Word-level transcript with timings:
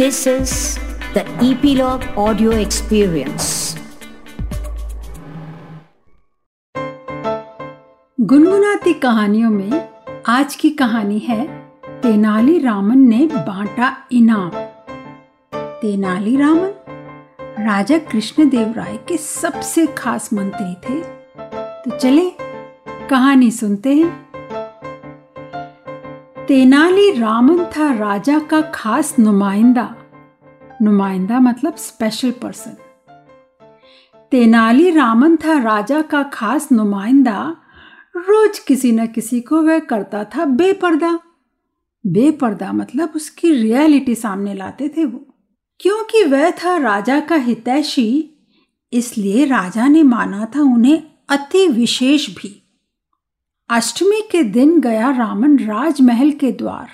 This 0.00 0.26
is 0.26 0.78
the 1.14 1.22
Epilogue 1.42 2.02
Audio 2.16 2.50
Experience. 2.50 3.78
गुनगुनाती 8.20 8.94
कहानियों 8.94 9.50
में 9.50 9.88
आज 10.26 10.56
की 10.56 10.70
कहानी 10.70 11.18
है 11.18 11.70
तेनाली 12.02 12.58
रामन 12.58 12.98
ने 12.98 13.26
बांटा 13.26 13.96
इनाम। 14.12 14.50
तेनाली 15.54 16.36
रामन 16.36 16.72
राजा 17.40 17.98
कृष्णदेव 17.98 18.72
राय 18.72 18.96
के 18.96 19.16
सबसे 19.16 19.86
खास 19.86 20.32
मंत्री 20.32 20.74
थे। 20.74 21.02
तो 21.82 21.98
चले 21.98 22.30
कहानी 23.10 23.50
सुनते 23.50 23.94
हैं। 23.94 24.27
तेनाली 26.48 27.12
रामन 27.12 27.64
था 27.64 27.94
राजा 27.94 28.38
का 28.38 28.60
खास 28.60 29.18
नुमाइंदा। 29.18 29.94
नुमाइंदा 30.82 31.40
मतलब 31.40 31.74
स्पेशल 31.76 32.30
पर्सन 32.30 32.76
तेनाली 34.30 34.90
रामन 34.90 35.36
था 35.36 35.58
राजा 35.62 36.02
का 36.02 36.22
खास 36.22 36.72
नुमाइंदा। 36.72 37.56
रोज 38.16 38.58
किसी 38.58 38.92
न 38.92 39.06
किसी 39.06 39.40
को 39.40 39.62
वह 39.62 39.78
करता 39.78 40.24
था 40.24 40.44
बेपर्दा। 40.44 41.20
बेपर्दा 42.06 42.72
मतलब 42.72 43.12
उसकी 43.16 43.52
रियलिटी 43.52 44.14
सामने 44.14 44.54
लाते 44.54 44.88
थे 44.88 45.04
वो। 45.04 45.26
क्योंकि 45.80 46.24
वह 46.24 46.50
था 46.50 46.76
राजा 46.76 47.20
का 47.20 47.36
हितैषी, 47.36 48.34
इसलिए 48.92 49.44
राजा 49.44 49.88
ने 49.88 50.02
माना 50.02 50.52
था 50.56 50.62
उन्हें 50.62 51.02
अति 51.28 51.68
विशेष 51.68 52.30
भी। 52.30 52.67
अष्टमी 53.70 54.20
के 54.30 54.42
दिन 54.42 54.80
गया 54.80 55.10
रामन 55.10 55.58
राजमहल 55.58 56.30
के 56.30 56.52
द्वार। 56.52 56.88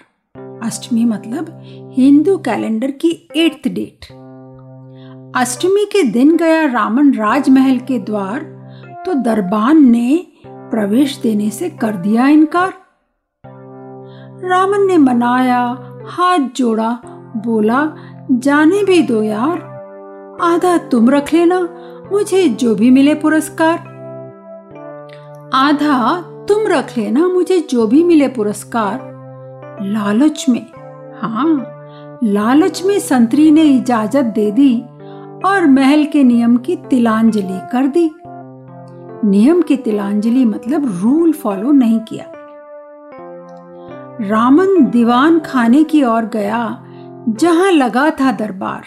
अष्टमी 0.63 1.05
मतलब 1.05 1.63
हिंदू 1.93 2.37
कैलेंडर 2.37 2.91
की 2.91 3.29
एट्थ 3.37 3.69
डेट। 3.69 4.05
अष्टमी 5.37 5.85
के 5.85 6.03
दिन 6.03 6.37
गया 6.37 6.65
रामन 6.67 7.15
राजमहल 7.15 7.79
के 7.79 7.99
द्वार 7.99 8.41
तो 9.07 9.15
दरबान 9.15 9.91
ने 9.91 10.27
प्रवेश 10.47 11.19
देने 11.19 11.51
से 11.51 11.71
कर 11.71 11.97
दिया 11.97 12.29
इनकार। 12.29 12.73
रामन 14.45 14.87
ने 14.87 14.99
मनाया, 14.99 15.79
हाथ 16.07 16.39
जोड़ा, 16.39 17.01
बोला, 17.37 17.97
जाने 18.31 18.85
भी 18.85 19.03
दो 19.03 19.23
यार। 19.23 19.59
आधा 20.43 20.79
तुम 20.79 21.11
रख 21.11 21.33
लेना, 21.33 21.69
मुझे 22.13 22.49
जो 22.49 22.75
भी 22.75 22.91
मिले 22.91 23.15
पुरस्कार। 23.15 23.79
आधा 25.55 26.31
तुम 26.49 26.67
रख 26.67 26.97
लेना 26.99 27.27
मुझे 27.29 27.59
जो 27.61 27.87
भी 27.87 28.03
मिले 28.05 28.29
पुरस्कार। 28.29 28.99
लालच 29.83 30.45
में 30.49 30.67
हाँ 31.21 32.21
लालच 32.25 32.83
में 32.85 32.99
संतरी 32.99 33.51
ने 33.51 33.63
इजाज़त 33.63 34.25
दे 34.25 34.51
दी 34.51 34.75
और 35.47 35.67
महल 35.67 36.05
के 36.05 36.23
नियम 36.23 36.57
की 36.57 36.77
तिलांजलि 36.91 37.61
कर 37.73 37.87
दी। 37.87 38.11
नियम 39.29 39.63
की 39.63 39.77
तिलांजलि 39.77 40.45
मतलब 40.45 40.85
रूल 41.03 41.33
फॉलो 41.33 41.73
नहीं 41.73 41.99
किया। 42.01 42.31
रामन 44.21 44.85
दीवान 44.85 45.39
खाने 45.39 45.83
की 45.85 46.03
ओर 46.05 46.25
गया, 46.25 46.85
जहाँ 47.29 47.71
लगा 47.71 48.11
था 48.11 48.33
दरबार। 48.33 48.83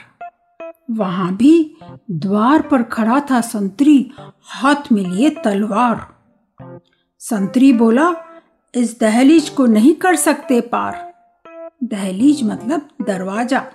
वहाँ 0.92 1.36
भी 1.36 1.77
द्वार 2.11 2.61
पर 2.61 2.83
खड़ा 2.83 3.19
था 3.31 3.42
संतरी, 3.42 4.11
हाथ 4.44 4.92
में 4.92 5.02
लिए 5.03 5.30
तलवार। 5.44 6.17
संतरी 7.30 7.73
बोला, 7.73 8.16
इस 8.75 9.00
दहलीज 9.00 9.50
को 9.50 9.66
नहीं 9.66 9.95
कर 9.95 10.16
सकते 10.16 10.61
पार। 10.61 11.14
दहलीज 11.83 12.44
मतलब 12.44 12.89
दरवाज़ा। 13.02 13.66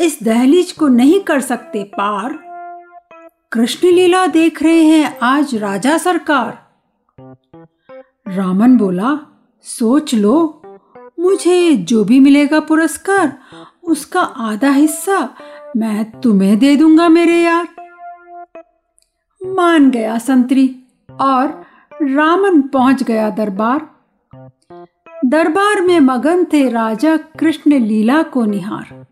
इस 0.00 0.18
दहलीज 0.22 0.72
को 0.72 0.88
नहीं 0.88 1.20
कर 1.20 1.40
सकते 1.40 1.84
पार? 1.84 2.38
कृष्ण 3.52 3.88
लीला 3.88 4.26
देख 4.26 4.62
रहे 4.62 4.84
हैं 4.84 5.18
आज 5.18 5.54
राजा 5.54 5.98
सरकार। 5.98 6.58
रामन 8.28 8.76
बोला, 8.76 9.18
सोच 9.62 10.14
लो, 10.14 10.62
मुझे 11.20 11.76
जो 11.76 12.04
भी 12.04 12.20
मिलेगा 12.20 12.60
पुरस्कार, 12.60 13.38
उसका 13.84 14.20
आधा 14.20 14.70
हिस्सा 14.70 15.34
मैं 15.76 16.20
तुम्हें 16.20 16.58
दे 16.58 16.76
दूँगा 16.76 17.08
मेरे 17.08 17.42
यार। 17.42 17.68
मान 19.46 19.90
गया 19.90 20.18
संतरी, 20.18 20.76
और 21.20 21.73
रामन 22.02 22.62
पहुँच 22.62 23.02
गया 23.02 23.30
दरबार। 23.30 23.90
दरबार 25.24 25.80
में 25.80 26.00
मगन 26.00 26.44
थे 26.44 26.68
राजा 26.68 27.16
कृष्ण 27.16 27.78
लीला 27.78 28.22
को 28.22 28.44
निहार। 28.44 29.06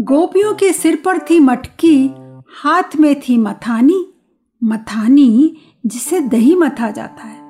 गोपियों 0.00 0.54
के 0.54 0.72
सिर 0.72 1.02
पर 1.04 1.18
थी 1.18 1.40
मटकी, 1.40 2.14
हाथ 2.62 2.96
में 3.00 3.20
थी 3.20 3.38
मथानी 3.38 4.14
मथानी 4.64 5.56
जिसे 5.86 6.20
दही 6.20 6.54
मथा 6.54 6.90
जाता 6.90 7.22
है। 7.22 7.40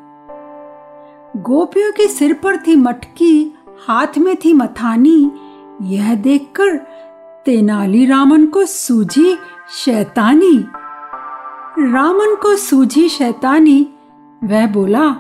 गोपियों 1.37 1.93
के 1.93 2.09
सिर 2.09 2.33
पर 2.35 2.57
थी 2.57 2.77
मटकी, 2.77 3.55
हाथ 3.87 4.19
में 4.19 4.37
थी 4.37 4.53
मथानी, 4.53 5.33
यह 5.83 6.15
देखकर 6.15 6.77
तेनाली 7.47 8.07
रामन 8.07 8.47
को 8.47 8.65
सूझी 8.65 9.37
शैतानी। 9.71 10.57
रामन 11.93 12.37
को 12.43 12.57
सूझी 12.57 13.09
शैतानी 13.09 13.95
वह 14.45 14.67
बोला, 14.67 15.17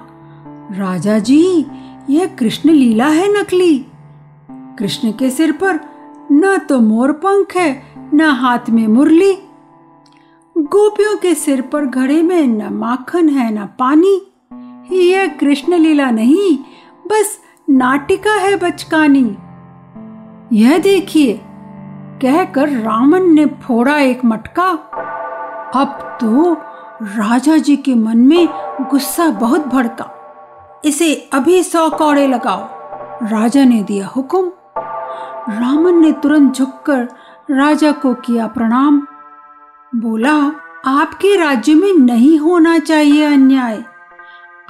राजा 0.70 1.18
जी, 1.18 1.66
यह 2.10 2.26
कृष्ण 2.26 2.70
लीला 2.70 3.06
है 3.06 3.40
नकली। 3.40 3.86
कृष्ण 4.50 5.12
के 5.12 5.30
सिर 5.30 5.52
पर 5.52 5.80
न 6.32 6.58
तो 6.58 6.80
मोर 6.80 7.12
पंख 7.12 7.56
है, 7.56 7.82
न 8.14 8.20
हाथ 8.20 8.70
में 8.70 8.86
मुरली। 8.86 9.32
गोपियों 10.58 11.16
के 11.16 11.34
सिर 11.34 11.60
पर 11.60 11.86
घड़े 11.86 12.22
में 12.22 12.46
न 12.46 12.72
माखन 12.72 13.28
है, 13.28 13.54
न 13.54 13.66
पानी। 13.66 14.20
यह 14.96 15.26
कृष्ण 15.26 15.74
लीला 15.74 16.10
नहीं, 16.10 16.58
बस 17.06 17.38
नाटिका 17.70 18.32
है 18.32 18.56
बचकानी। 18.56 19.36
यह 20.52 20.78
देखिए, 20.78 21.40
कहकर 22.22 22.68
रामन 22.68 23.22
ने 23.22 23.46
फोड़ा 23.46 23.98
एक 23.98 24.24
मटका। 24.24 24.68
अब 25.74 26.18
तो 26.20 26.54
राजा 27.02 27.56
जी 27.56 27.76
के 27.76 27.94
मन 27.94 28.18
में 28.18 28.48
गुस्सा 28.90 29.28
बहुत 29.28 29.66
भड़का। 29.66 30.14
इसे 30.84 31.30
अभी 31.32 31.62
सौ 31.62 31.90
कौड़े 31.90 32.26
लगाओ। 32.26 32.68
राजा 33.28 33.64
ने 33.64 33.82
दिया 33.82 34.06
हुक्म। 34.06 34.52
रामन 35.52 36.00
ने 36.00 36.12
तुरंत 36.12 36.54
झुककर 36.54 37.08
राजा 37.50 37.92
को 37.92 38.14
किया 38.14 38.46
प्रणाम। 38.46 39.06
बोला, 39.94 40.52
आपके 40.86 41.36
राज्य 41.36 41.74
में 41.74 41.94
नहीं 41.94 42.38
होना 42.38 42.78
चाहिए 42.78 43.24
अन्याय। 43.24 43.84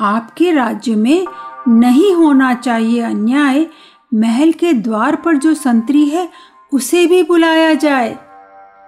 आपके 0.01 0.53
राज्य 0.53 0.95
में 0.95 1.27
नहीं 1.69 2.15
होना 2.15 2.55
चाहिए 2.55 3.03
अन्याय। 3.03 3.67
महल 4.15 4.53
के 4.53 4.73
द्वार 4.73 5.17
पर 5.17 5.37
जो 5.37 5.55
संतरी 5.55 6.05
है, 6.05 6.29
उसे 6.73 7.07
भी 7.07 7.23
बुलाया 7.23 7.75
जाए। 7.75 8.19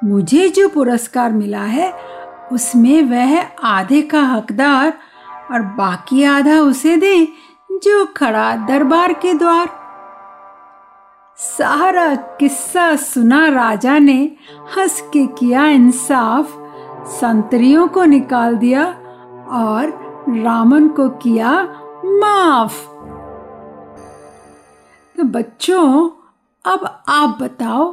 मुझे 0.04 0.48
जो 0.48 0.68
पुरस्कार 0.68 1.32
मिला 1.32 1.62
है 1.62 2.09
उसमें 2.52 3.02
वह 3.02 3.42
आधे 3.64 4.02
का 4.02 4.22
हकदार 4.22 4.98
और 5.52 5.62
बाकी 5.62 6.24
आधा 6.24 6.60
उसे 6.60 6.96
दे 6.96 7.28
जो 7.72 8.06
खड़ा 8.06 8.56
दरबार 8.56 9.12
के 9.12 9.34
द्वार। 9.34 9.68
सारा 11.36 12.14
किस्सा 12.14 12.96
सुना 12.96 13.48
राजा 13.48 13.98
ने 13.98 14.36
हंस 14.76 15.00
के 15.12 15.26
किया 15.26 15.66
इंसाफ, 15.66 16.46
संतरियों 17.08 17.88
को 17.88 18.04
निकाल 18.04 18.56
दिया 18.56 18.84
और 19.50 19.88
रामन 20.28 20.88
को 20.88 21.08
किया 21.08 21.62
माफ़। 22.04 22.84
तो 25.16 25.24
बच्चों, 25.24 26.10
अब 26.64 27.02
आप 27.08 27.38
बताओ, 27.40 27.90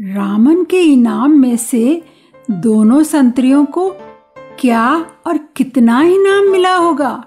रामन 0.00 0.64
के 0.64 0.80
इनाम 0.82 1.30
में 1.30 1.56
से 1.56 2.15
दोनों 2.50 3.02
संतरियों 3.02 3.64
को 3.64 3.96
क्या 4.60 5.06
और 5.26 5.38
कितना 5.56 6.02
इनाम 6.02 6.44
मिला 6.44 6.74
होगा। 6.76 7.24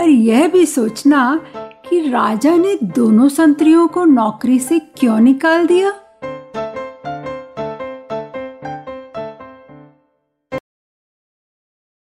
और 0.00 0.08
यह 0.08 0.48
भी 0.48 0.66
सोचना 0.66 1.40
कि 1.56 2.10
राजा 2.10 2.56
ने 2.56 2.78
दोनों 2.82 3.28
संतरियों 3.28 3.88
को 3.88 4.04
नौकरी 4.04 4.58
से 4.58 4.78
क्यों 4.78 5.20
निकाल 5.20 5.66
दिया? 5.66 5.92